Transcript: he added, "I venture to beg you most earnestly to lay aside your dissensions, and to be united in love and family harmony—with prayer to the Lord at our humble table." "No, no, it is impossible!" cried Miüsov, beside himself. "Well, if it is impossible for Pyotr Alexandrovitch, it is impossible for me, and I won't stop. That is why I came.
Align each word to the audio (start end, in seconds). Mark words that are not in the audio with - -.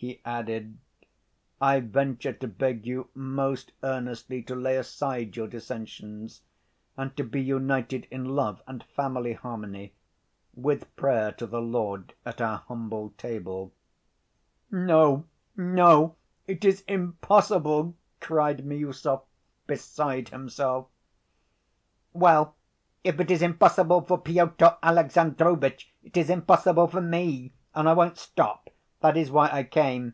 he 0.00 0.18
added, 0.24 0.78
"I 1.60 1.80
venture 1.80 2.32
to 2.32 2.48
beg 2.48 2.86
you 2.86 3.10
most 3.14 3.72
earnestly 3.82 4.40
to 4.44 4.54
lay 4.54 4.78
aside 4.78 5.36
your 5.36 5.46
dissensions, 5.46 6.40
and 6.96 7.14
to 7.18 7.22
be 7.22 7.42
united 7.42 8.06
in 8.10 8.24
love 8.24 8.62
and 8.66 8.82
family 8.82 9.34
harmony—with 9.34 10.96
prayer 10.96 11.32
to 11.32 11.46
the 11.46 11.60
Lord 11.60 12.14
at 12.24 12.40
our 12.40 12.64
humble 12.66 13.10
table." 13.18 13.74
"No, 14.70 15.26
no, 15.54 16.16
it 16.46 16.64
is 16.64 16.80
impossible!" 16.88 17.94
cried 18.22 18.64
Miüsov, 18.64 19.20
beside 19.66 20.30
himself. 20.30 20.86
"Well, 22.14 22.54
if 23.04 23.20
it 23.20 23.30
is 23.30 23.42
impossible 23.42 24.00
for 24.00 24.16
Pyotr 24.16 24.78
Alexandrovitch, 24.82 25.92
it 26.02 26.16
is 26.16 26.30
impossible 26.30 26.88
for 26.88 27.02
me, 27.02 27.52
and 27.74 27.86
I 27.86 27.92
won't 27.92 28.16
stop. 28.16 28.70
That 29.02 29.16
is 29.16 29.30
why 29.30 29.48
I 29.50 29.64
came. 29.64 30.12